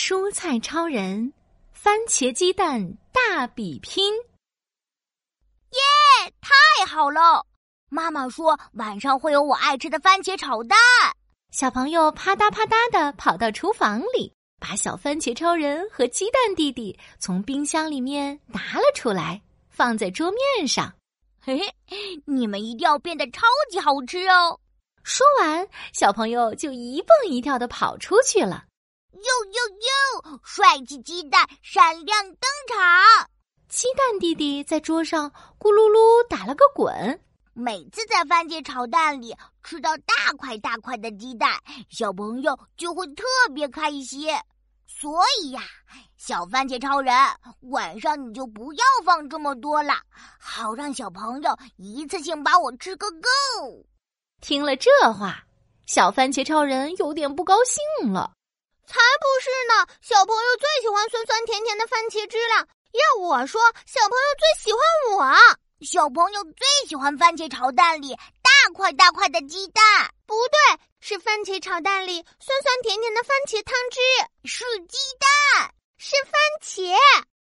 [0.00, 1.32] 蔬菜超人，
[1.72, 4.14] 番茄鸡蛋大比拼！
[5.72, 7.44] 耶，太好了！
[7.90, 10.78] 妈妈说晚上会有我爱吃的番茄炒蛋。
[11.50, 20.94] 小朋友啪嗒啪嗒的跑到厨房里，把小番茄超人和鸡蛋弟弟从冰箱里面拿了出来，放在桌面上。
[21.40, 21.58] 嘿
[21.88, 24.60] 嘿，你们一定要变得超级好吃哦！
[25.02, 28.66] 说完，小朋友就一蹦一跳的跑出去了。
[29.12, 30.40] 哟哟哟！
[30.44, 33.26] 帅气鸡蛋闪亮登场！
[33.68, 37.20] 鸡蛋弟弟在桌上咕噜噜打了个滚。
[37.54, 41.58] 每次在番茄炒蛋里吃到大块大块的鸡蛋，
[41.90, 44.28] 小朋友就会特别开心。
[44.86, 45.62] 所以呀，
[46.16, 47.14] 小番茄超人，
[47.70, 49.94] 晚上你就不要放这么多了，
[50.38, 53.28] 好让小朋友一次性把我吃个够。
[54.40, 55.44] 听了这话，
[55.86, 58.32] 小番茄超人有点不高兴了。
[58.88, 59.86] 才不是呢！
[60.00, 62.66] 小朋友最喜欢酸酸甜甜的番茄汁了。
[62.92, 64.80] 要我说，小朋友最喜欢
[65.12, 65.34] 我。
[65.84, 69.84] 小朋友最喜欢番茄炒蛋里大块大块的鸡蛋。
[70.26, 70.58] 不对，
[71.00, 74.00] 是番茄炒蛋里酸酸甜甜的番茄汤汁。
[74.44, 76.32] 是鸡蛋，是番
[76.62, 76.96] 茄。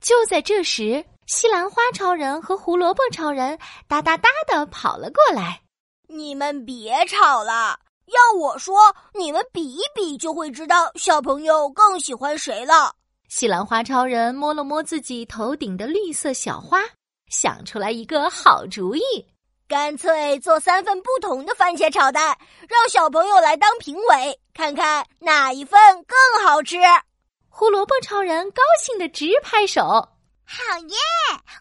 [0.00, 5.62] 就在这时，西兰花超人和胡萝卜超人哒哒哒的跑了过来。
[6.08, 7.78] 你们别吵了。
[8.08, 12.94] 要我说，你们比一比就会知道小朋友更喜欢谁了。
[13.28, 16.80] 西兰花超人摸了摸自己头顶的绿色小花，
[17.28, 19.02] 想出来一个好主意：
[19.68, 26.78] 干脆做三份不同的番茄炒蛋，让小朋友来当评委，看看哪一份更好吃。
[27.50, 29.82] 胡萝卜超人高兴的直拍手
[30.46, 30.96] ：“好耶！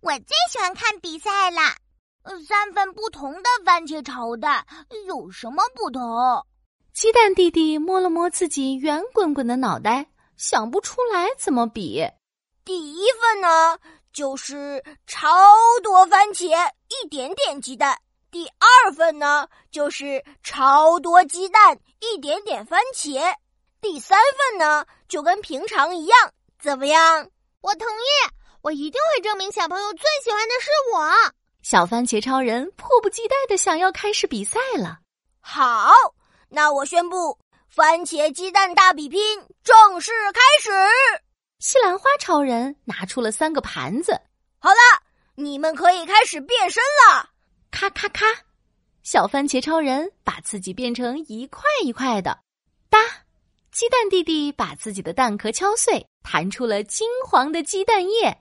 [0.00, 1.60] 我最喜欢看比赛了。”
[2.46, 4.64] 三份不同的番茄炒蛋
[5.06, 6.00] 有什么不同？
[6.92, 10.06] 鸡蛋弟弟摸了摸自己圆滚滚的脑袋，
[10.36, 12.04] 想不出来怎么比。
[12.64, 13.78] 第一份呢，
[14.12, 15.30] 就是超
[15.82, 17.94] 多番茄，一点点鸡蛋；
[18.30, 23.34] 第二份呢，就是超多鸡蛋，一点点番茄；
[23.80, 27.28] 第三份呢，就跟平常一样，怎么样？
[27.62, 28.30] 我同意，
[28.60, 31.32] 我一定会证明小朋友最喜欢的是我。
[31.62, 34.98] 小番茄超人迫不及待的想要开始比赛了。
[35.40, 35.92] 好，
[36.48, 39.20] 那我宣布，番茄鸡蛋大比拼
[39.62, 40.70] 正式开始。
[41.60, 44.20] 西兰花超人拿出了三个盘子。
[44.58, 45.02] 好了，
[45.36, 47.30] 你们可以开始变身了。
[47.70, 48.26] 咔咔咔，
[49.04, 52.40] 小番茄超人把自己变成一块一块的。
[52.90, 52.98] 哒，
[53.70, 58.36] 鸡蛋弟弟把自己的蛋壳敲碎，弹出了金黄的鸡蛋液。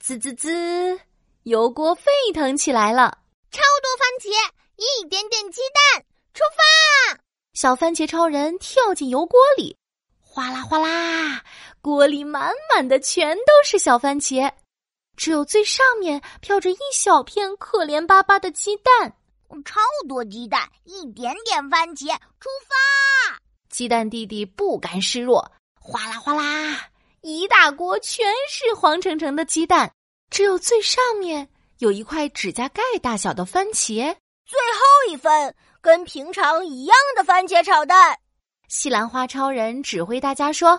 [0.00, 0.98] 滋滋滋。
[1.46, 3.18] 油锅沸腾起来了，
[3.52, 4.30] 超多番茄，
[4.74, 7.20] 一点点鸡蛋，出发！
[7.54, 9.76] 小番茄超人跳进油锅里，
[10.20, 11.44] 哗啦哗啦，
[11.80, 14.50] 锅里满满的全都是小番茄，
[15.16, 19.16] 只有最上面飘着一小片可怜巴巴的鸡蛋。
[19.64, 22.08] 超多鸡蛋，一点点番茄，
[22.40, 23.38] 出发！
[23.70, 25.48] 鸡蛋弟弟不甘示弱，
[25.80, 26.88] 哗啦哗啦，
[27.20, 29.92] 一大锅全是黄澄澄的鸡蛋。
[30.30, 31.48] 只有最上面
[31.78, 34.14] 有一块指甲盖大小的番茄，
[34.44, 38.18] 最后一份跟平常一样的番茄炒蛋。
[38.68, 40.76] 西兰花超人指挥大家说：“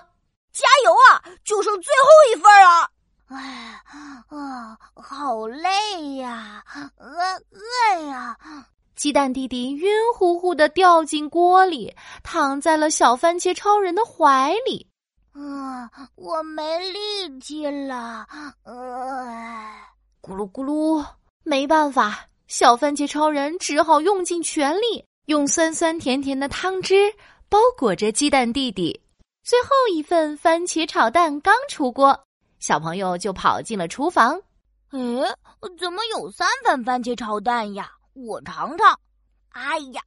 [0.52, 1.24] 加油啊！
[1.44, 2.92] 就剩最后一份了。”
[3.30, 3.82] 哎，
[4.30, 6.64] 啊，好累呀，
[6.98, 8.38] 饿饿呀！
[8.96, 11.94] 鸡蛋弟弟晕乎乎的掉进锅里，
[12.24, 14.87] 躺在了小番茄超人的怀里。
[15.78, 18.26] 啊，我没力气了，
[18.64, 18.74] 呃，
[20.24, 21.06] 咕噜咕噜，
[21.44, 27.14] 没办法，小番茄超人只好用尽全力，用酸酸甜甜的汤汁
[27.48, 29.00] 包裹着鸡蛋弟弟。
[29.44, 32.20] 最后一份番茄炒蛋刚出锅，
[32.60, 34.34] 小朋友就跑进了厨房。
[34.90, 35.00] 哎，
[35.78, 37.92] 怎么有三份番茄炒蛋呀？
[38.14, 39.00] 我尝尝。
[39.58, 40.02] 哎呀，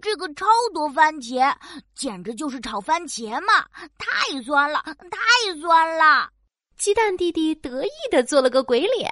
[0.00, 1.54] 这个超多番茄，
[1.94, 3.66] 简直就是炒番茄嘛！
[3.98, 6.30] 太酸了，太酸了！
[6.78, 9.10] 鸡蛋弟弟得意的做了个鬼脸，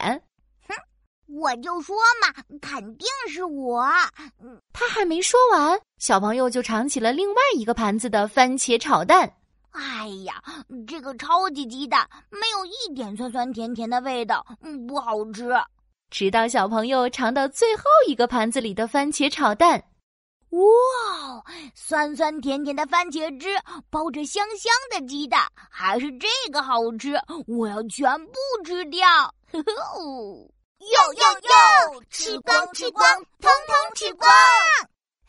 [0.66, 0.74] 哼，
[1.26, 3.86] 我就说嘛，肯定是我。
[4.72, 9.30] 他还没说完，小朋友就尝起了另外一个盘子的番茄炒蛋。
[9.72, 10.42] 哎呀，
[10.86, 15.50] 这个超级鸡蛋没有一点酸酸甜甜的味道，嗯，不好吃。
[16.12, 19.82] 直到小朋友尝到最后一个盘子里的番茄炒蛋，
[20.50, 20.60] 哇，
[21.74, 23.48] 酸酸甜甜的番茄汁
[23.88, 27.14] 包着香香的鸡蛋，还是这个好吃！
[27.46, 29.08] 我要全部吃掉！
[29.56, 33.10] 哟哟哟，吃光吃光，
[33.40, 34.30] 通通吃光！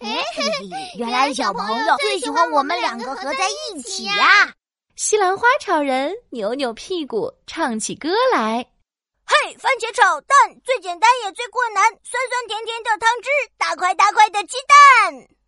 [0.02, 4.54] 嘿嘿嘿，原来小朋友最喜欢我们两个合在一起呀！
[4.98, 8.66] 西兰花炒人扭扭屁股，唱起歌来
[9.26, 15.43] ：“嘿番茄炒蛋最简单也最困难酸酸甜甜的汤汁大块大块的鸡蛋。